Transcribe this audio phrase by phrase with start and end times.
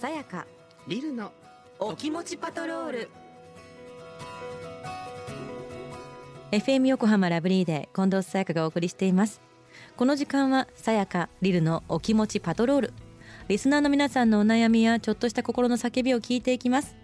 [0.00, 0.46] さやか
[0.86, 1.32] リルの
[1.80, 3.10] お気持ちパトロール。
[6.52, 9.40] FM 横浜ラブリーで近藤沙耶香がお送りしています。
[9.96, 12.92] この時間はさやかリルのお気持ちパトロール。
[13.48, 16.94] リスナーの皆さんのお悩みやちょっとした心の叫びを聞いていきます。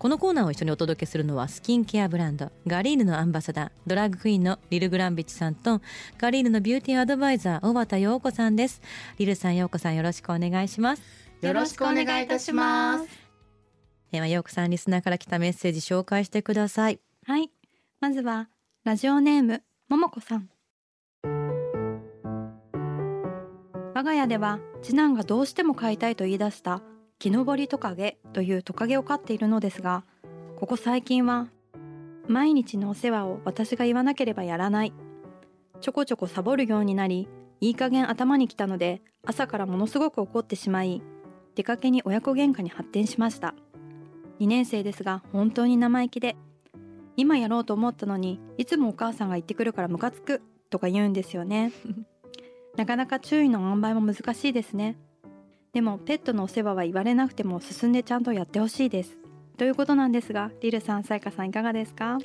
[0.00, 5.80] このコーナーを一緒にお届けするのはスキンケアブランドガリーヌのアンバサダードラッグクイーンのリル・グランビッチさんと
[6.18, 8.82] ガリーヌのビューティーアドバイザー小畑陽子さんです。
[9.18, 13.08] リルさん陽子さんよろしくお願いしますよろしくお願いいたします
[14.10, 17.52] では陽子さんリスナーから来たメッセージ紹介してくださいはい。
[18.00, 18.48] まずは、
[18.82, 20.50] ラジオネーム、ももこさん。
[23.94, 26.82] 我が家では、次男がどうしても飼いたいと言い出した、
[27.20, 30.02] 木登りトカゲというトカゲを飼っているのですが、
[30.56, 31.46] ここ最近は、
[32.26, 34.92] 毎日のお世話を私が言わなければやらない。
[35.80, 37.28] ちょこちょこサボるようになり、
[37.60, 41.02] いい加減頭に来たので、朝からものすごく怒ってしまい、
[41.54, 43.54] 出かけに親子喧嘩に発展しました。
[44.40, 46.36] 2年生ですが、本当に生意気で、
[47.16, 51.72] 今やろうと思ったのに、いつもお母さんが言ってくるからムカつくとか言うんですよね。
[52.76, 54.96] なかなか注意の塩梅も難しいですね。
[55.72, 59.18] でも、ペットのお世話は言われなくても進んでちゃんとやってほしいです。
[59.58, 62.18] ということなんですが、リルさん、サイカさんいかがですか？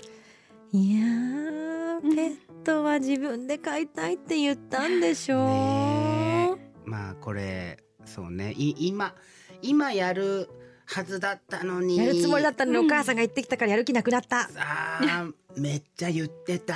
[0.74, 7.78] いやーペットは自分で飼いたいって言ったんでしょう、ねまあこれ
[8.08, 8.54] そうね。
[8.54, 9.14] い今
[9.62, 10.50] 今やる
[10.86, 11.98] はずだったのに。
[11.98, 14.50] やるつもりだったのにお母さんが言ってきたからやる気なくなった。
[14.58, 16.76] あーめっちゃ言ってた。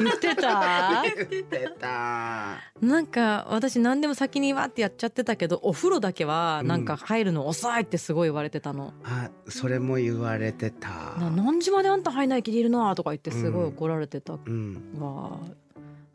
[0.00, 1.02] 言ってた？
[1.30, 2.56] 言ってた。
[2.80, 8.94] なんか私何でも先にわってやっちゃってたけどお風呂だけはなんか入るの遅いってすごい言われてたの。
[9.04, 10.88] あそれも言われてた。
[11.18, 14.32] な何時まであんた入んない気でいるなとか言ってすごい怒られてた。
[14.32, 14.82] うん。
[14.98, 15.38] わ、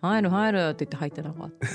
[0.02, 1.67] 入る入るって言って入ってなかった。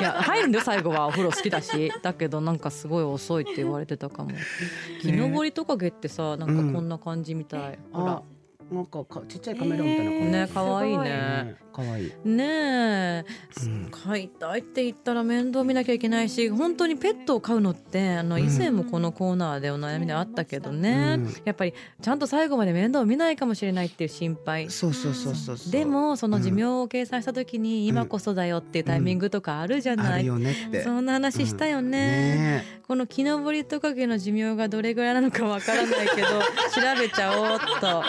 [0.00, 4.30] いや入るんだよ最後はお風呂好きだしだけどなんかすごい遅いって言われてたかも。
[5.02, 8.12] 木登りトカゲってさなんかこんな感じみたい、ほら。
[8.12, 8.22] あ
[8.70, 12.12] なんかかちっちゃいカメラみたいな感じ、ね可愛いねね可愛い。
[12.24, 13.24] ねえ、
[13.64, 13.88] うん。
[13.90, 18.42] 飼いたいって言ったら面倒見なきゃいけないし本当にペットを飼うのってあのうん。
[18.42, 21.34] 以前もこのコーナーでお悩みであったけどね、うん。
[21.44, 24.70] やっぱりちゃんと最後まで面倒を見ないかもしれないっていう心配。
[24.70, 30.82] そうそうそうそうでもその寿命を計算した時に今こそだよっていうタイミングとかあるじゃない、あるよねって。
[30.82, 36.28] そんな話したよね,、ねこの木登りトカゲの寿命がどれぐらいなのかわからないけど
[36.74, 38.04] 調べちゃおうっと。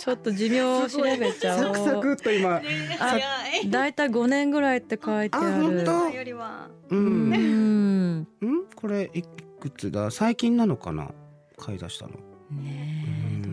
[0.00, 1.62] ちょっと寿命を調べちゃおう。
[1.62, 2.62] サクサクっと今あ
[3.70, 8.26] だいたい5年ぐらいって書いてあある本よりは、ううん。
[8.74, 10.10] これいくつだ？
[10.10, 11.10] 最近なのかな？
[11.56, 12.12] 買い出したの。
[12.50, 13.04] ね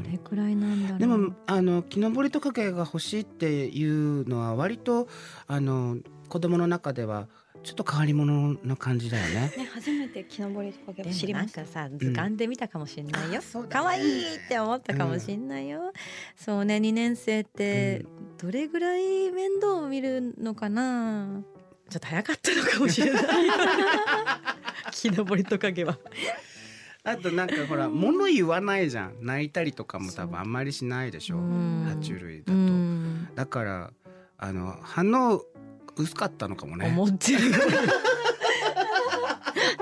[0.06, 1.00] どれくらいなんだろう。
[1.00, 5.08] でもあの木登りトカゲが欲しいっていうのは割と
[5.48, 5.98] あの
[6.30, 7.28] 子供の中では
[7.64, 9.54] ちょっと変わり者の感じだよね。
[9.58, 11.62] ね、初めて木登りトカゲを知でもなりました。
[11.62, 13.74] んかさ図鑑で見たかもしれないよ、あそうだね。
[13.74, 15.94] 可愛いって思ったかもしれないよ、
[16.36, 18.06] そうね2年生って
[18.38, 21.42] どれぐらい面倒を見るのかな？
[21.90, 23.24] ちょっと早かったのかもしれない。
[24.92, 25.98] 木登りトカゲは。
[27.06, 29.16] あとなんかほら物言わないじゃん。
[29.22, 31.38] 泣いたりとかも多分あんまりしないでしょ。
[31.38, 31.86] うん。
[31.86, 32.62] 爬虫類だうと。
[32.62, 33.30] ん。
[33.36, 33.94] だから
[34.38, 35.44] あの反応
[35.96, 36.88] 薄かったのかもね。
[36.88, 37.40] 思ってる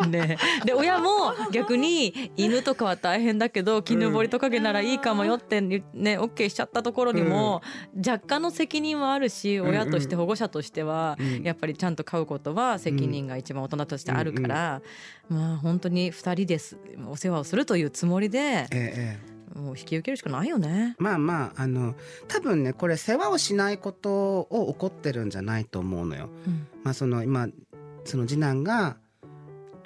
[0.10, 0.38] ね。
[0.62, 7.62] えで親も逆に犬とかは大変だけど木登りトカゲならいいかもよってね OK しちゃったところにも
[7.96, 14.82] 若干の責任はあるし親として保護者としてはうんやっぱりちゃんと飼うことは責任が一番大人としてあるから
[15.30, 16.78] まあ本当に2人です
[17.10, 18.68] お世話をするというつもりで
[19.56, 20.96] もう引き受けるしかないよね。
[20.98, 21.96] まあまああの
[22.28, 26.30] 多分ねこれ世話をしないことを怒ってるんじゃないと思うのよ。
[26.48, 27.48] うんまあその今
[28.06, 28.98] その次男が、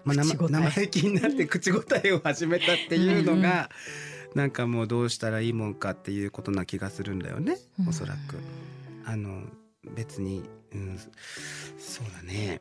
[0.03, 3.69] まあ、生意気になって口答えを始めたっていうのが
[4.33, 8.37] なんかもうどうしたらいいもんかっていうことな気がするんだよねおそらく。
[9.05, 9.43] あの
[9.95, 10.43] 別に、
[10.73, 10.99] うん、
[11.77, 12.59] そうだね。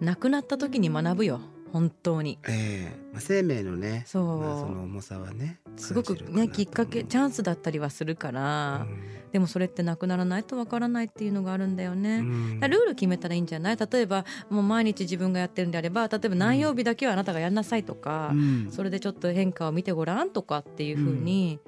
[0.00, 1.40] 亡くなった時に学ぶよ
[1.74, 2.38] 本当に。
[2.48, 3.12] ええ。
[3.12, 4.38] まあ、生命のねそう。
[4.38, 8.86] まあ、その重さはねすごくねきっかけチャンスだったりはするから、
[9.32, 12.18] でもそれってなくならないとわからないっていうのがあるんだよね。
[12.18, 12.60] うん。
[12.60, 13.76] ルール決めたらいいんじゃない？
[13.76, 18.68] 例えばもう毎日自分がやってるんであれば例えば何曜日だけはあなたがやんなさいとか、うん。
[18.70, 21.58] それでちょっと変化を見てごらんとかっていうふうに、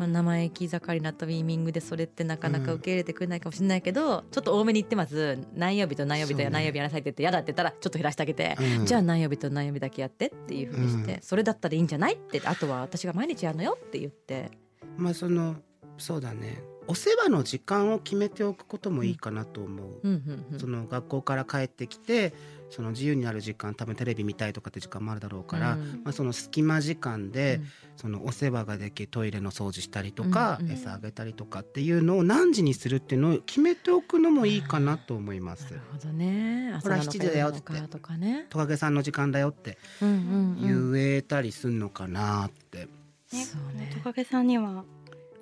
[0.00, 8.86] まあ、生意気盛りなタイミングでそれってなかなか受け入れてくれないかもしれないけど、ちょっと多めに言ってます何曜日と何曜日と何曜日やらなさいって言って嫌だって言ったらちょっと減らしてあげて、うん。
[8.86, 11.20] じゃあ何曜日と何曜日だけやってっていうふうにして、うん。
[11.20, 14.50] それだったらいいんじゃないってあとは私が毎日やるのよって言って。
[14.96, 15.56] まあその
[15.98, 20.00] そうだねお世話の時間を決めておくこともいいかなと思う。
[20.02, 20.58] うんうんうん。
[20.58, 22.34] その学校から帰ってきて
[22.68, 26.02] その自由になる時間多分テレビ見たいとかって時間もあるだろうから、うん。
[26.02, 27.66] まあ、その隙間時間で、うん。
[27.96, 30.72] そのお世話ができトイレの掃除したりとか、うんうん。
[30.72, 35.64] 餌あげたりとかっていうのを何時にするっていうのを決めておくのもいいかなと思います。
[35.66, 35.70] な。
[35.70, 36.72] るほどね。
[36.82, 37.60] ほら朝なのか7時だよって。
[37.88, 38.46] とかね。
[38.50, 39.78] トカゲさんの時間だよって。
[40.00, 42.88] 言えたりすんのかなって、
[43.28, 43.92] そうね。
[43.94, 44.84] トカゲさんには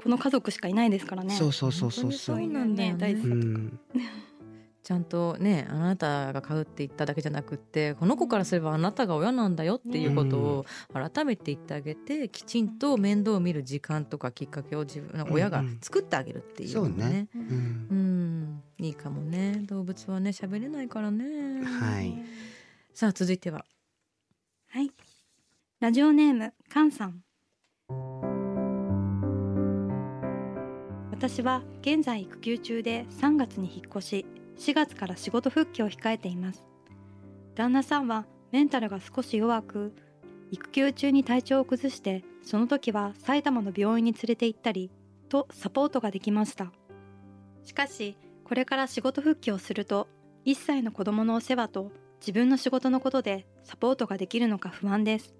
[0.02, 1.34] この家族しかいないですからね。
[1.34, 2.12] そうそうそうそう。
[2.12, 3.10] そう本当にそうなんだよね。
[3.12, 3.80] うん。
[4.82, 18.42] ちゃんとねあなたが買うって言っただけじゃなくってこの子からすればあなたが親なんだよっていうことを改めて言ってあげてきちんと面倒を見る時間とかきっかけを自分の親が作ってあげるっていうのもね,、ううん。
[18.44, 18.62] ん。
[18.78, 19.62] いいかもね。
[19.66, 21.62] 動物はね喋れないからね。
[21.64, 22.14] はい。
[22.94, 23.66] さあ続いては。
[24.70, 24.90] はい。
[25.80, 27.22] ラジオネームカンさん
[31.18, 34.26] 私は現在育休中で3月に引っ越し
[34.56, 36.64] 4月から仕事復帰を控えています。
[37.56, 39.92] 旦那さんはメンタルが少し弱く
[40.52, 44.92] 育休中に体調を崩してその時は埼玉の病院に連れて行ったり
[45.28, 46.70] とサポートができました。
[47.64, 50.06] しかしこれから仕事復帰をすると
[50.46, 55.34] 1歳の子供のお世話と自分の仕事のことでサポートができるのか不安です。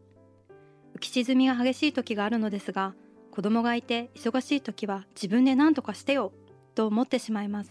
[0.96, 2.96] 浮き沈みが激しい時があるのですが
[3.30, 6.32] 子供がいて忙しい時は自分で何とかしてよ
[6.74, 7.70] と思ってしまいます。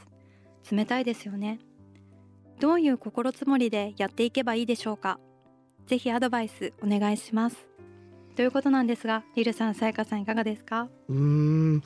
[0.72, 1.60] 冷たいですよね。
[2.60, 5.20] どういう心積もりでやっていけばいいでしょうか。
[5.86, 7.68] ぜひアドバイスお願いします。
[8.36, 10.88] ということなんですがリルさんさやかさんいかがですか？
[11.10, 11.16] うー
[11.78, 11.82] ん。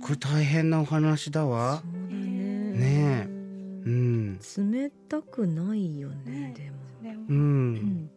[0.00, 1.82] これ大変なお話だわ。
[1.82, 2.72] そうだね。
[2.72, 4.38] ねうん。
[4.38, 7.22] 冷たくないよねでも。
[7.28, 8.10] ううんん。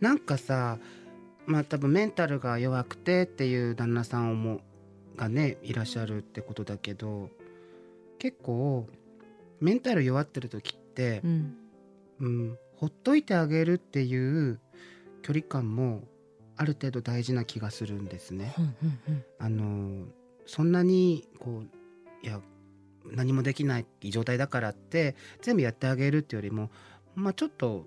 [0.00, 0.78] なんかさ
[1.48, 4.60] まあ多分メンタルが弱くてっていう旦那さんをも
[5.16, 7.30] がねいらっしゃるってことだけど
[8.18, 8.86] 結構
[9.58, 11.56] メンタル弱ってる時ってう、ん
[12.20, 14.60] うん、ほっといてあげるっていう
[15.22, 16.04] 距離感も
[16.56, 18.54] ある程度大事な気がするんですね。
[19.38, 20.04] あの
[20.46, 22.40] そんなにこういや
[23.06, 26.70] 何もできない状態だからって全部やってあげるっていうよりも
[27.14, 27.86] まあちょっと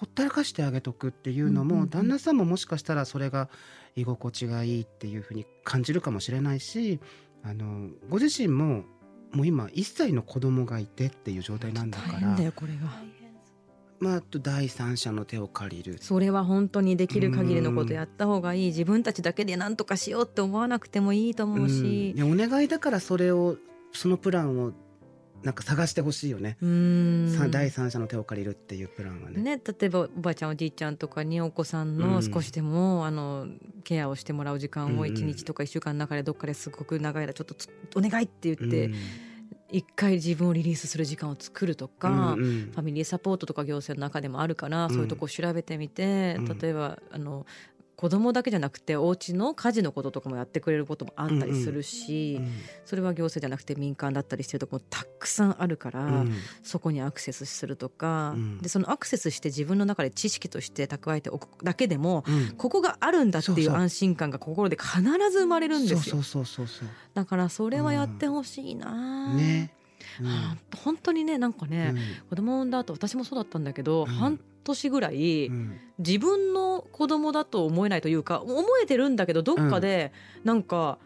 [0.00, 3.50] ほったらかしてあげとくっていうのも、旦那さんももしかしたらそれが
[3.96, 7.00] 居心地がいいっていうふうに感じるかもしれないし
[7.42, 8.84] あのご自身も
[9.32, 12.88] もう今1歳の子供がいてっていう状態なんだか大変らだよこれが。
[13.98, 15.98] まあ第三者の手を借りる。
[16.00, 18.66] それは本当にできる限りのことやった方がいい。
[18.68, 22.14] 自分たちだけで何とかしようって思わなくてもいいと思うし。
[22.16, 23.58] うお願いだからそれを
[23.92, 24.72] そのプランを
[25.42, 26.58] なんか探してほしいよね、
[27.50, 29.40] 第三者の手を借りるっていうプランはね。
[29.40, 33.46] ね、例えばおばあちゃんおじいちゃんとかにお子さんの少しでも、あの
[33.84, 35.02] ケアをしてもらう時間をうんうん。
[35.04, 38.94] 1日とか1週間の中でどっかですごく長い間ちょっとつお願いって言ってうん。
[39.72, 42.70] 一回自分をリリースする時間を作るとか、うんうん。
[42.72, 44.90] ファミリーサポートとか行政の中でもあるから、うん。
[44.90, 46.58] そういうとこ調べてみて、うん。
[46.58, 47.46] 例えばあの
[48.00, 52.50] 子供だけじゃなくてお家の家事のこととかもやってくれることもあったりするし、うん
[52.86, 56.34] それは行政じゃなくて民間だったりしてるとこもたくさんあるから、うん。
[56.62, 58.58] そこにアクセスするとか、うん。
[58.58, 62.56] でそのアクセスして自分の中で知識として蓄えておくだけでもうん。
[62.56, 66.16] ここがあるんだっていう安心感が心で必ず生まれるんですよ。
[67.14, 69.72] だからそれはやってほしいな、うね、
[70.20, 70.26] うん。
[70.26, 71.94] はあ本当にねなんかね、
[72.30, 74.06] 子供産んだ後私もそうだったんだけど、うん。
[74.06, 75.78] 半年ぐらい、うん。
[75.98, 80.12] 自分の子供だと思えないというか思えてるんだけどどっかで
[80.44, 80.98] なんか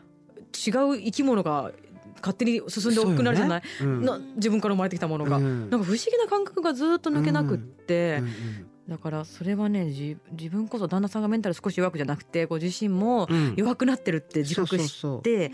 [0.67, 1.73] 違う生き物が
[2.21, 4.07] 勝手に進んで大きくなるじゃない、そうよね。
[4.07, 5.69] な自分から生まれてきたものが、うん。
[5.69, 13.55] なんか不思議な感覚がずっと抜けなくって、うんだからそれはねじ自分こそ旦那さんがメンタル少し弱くじゃなくてご自身もうん。
[13.57, 15.51] 弱くなってるって自覚して、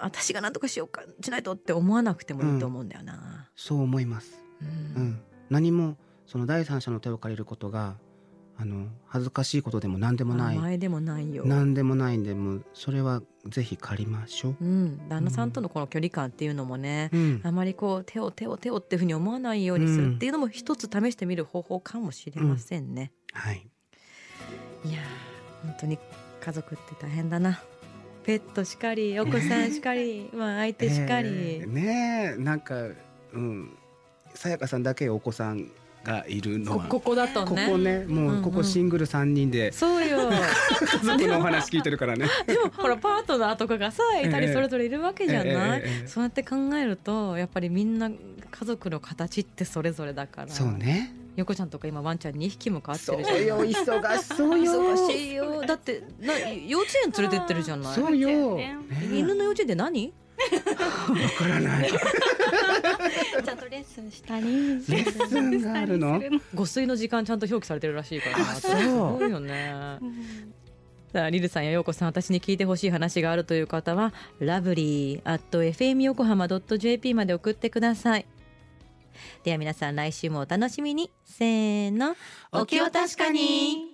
[0.00, 3.48] 私が何とかしようかしないとって思わなくてもいいと思うんだよな。
[3.56, 4.68] そう思います、うん。
[4.68, 5.20] うん、
[5.50, 5.96] 何も
[6.26, 7.96] その第三者の手を借りることが
[8.56, 10.58] あの恥ずかしいことでも何でもない。
[10.58, 11.44] 前でもないよ。
[11.44, 17.40] 何でもないんでもうそれはぜひ借りましょう、うん、旦那さんとのこの距離感っていうのもね、うん。
[17.42, 23.12] あまりこう手を手を手をっていうふうに思わないようにするっていうのも一つ試してみる方法かもしれませんね。
[23.32, 23.66] はい。
[24.84, 25.98] いやー本当に
[26.40, 27.60] 家族って大変だな。
[28.22, 32.76] ペットしかりお子さんしかり、 まあ相手しかり、えーねえなんか
[33.32, 33.76] うん。
[34.34, 35.70] さやかさんだけお子さん
[36.04, 37.66] がいるのはこここだとね。
[37.66, 40.30] ここねもうここシングル3人でそうよ。
[40.78, 42.28] 家族のお話聞いてるからね。
[42.46, 51.14] でも ほらパートナーとかがさいたりええそれぞれいるわけじゃない、そうやって考えるとやっぱりみんな家族の形ってそれぞれだからそうね。
[51.36, 54.72] 横ちゃんとか今ワンちゃん2匹も飼ってるじゃんそうよ忙しそうよ。
[54.72, 58.60] 忙しいよだってな幼稚園連れてってるじゃないそうよ。
[59.12, 60.12] 犬の幼稚園って何
[61.38, 61.90] からない？
[63.42, 64.46] ちゃんとレッスンしたり。
[64.46, 64.50] レ
[64.80, 66.20] ッスンがあるの？
[66.54, 66.96] 誤水の。
[66.96, 68.38] 時間ちゃんと表記されてるらしいから。
[68.38, 68.80] あそう。
[68.80, 69.98] すごいよね。
[71.12, 78.26] さあリルさんや陽子さん私に聞いてほしい話があるという方はラブリー at fm 横浜 .jp まで送ってください。
[79.44, 81.12] では皆さん来週もお楽しみに。
[81.24, 82.16] せーの。
[82.50, 83.93] お気を確かに